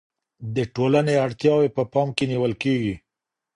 [0.55, 2.95] د ټولني اړتياوې په پام کي نیول کيږي.